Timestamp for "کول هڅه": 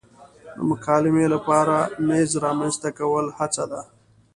2.99-3.63